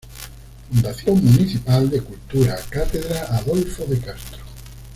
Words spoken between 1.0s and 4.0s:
Municipal de Cultura, Cátedra "Adolfo de